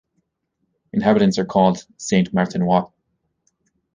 [0.93, 2.91] Inhabitants are called "Saint-Martinois".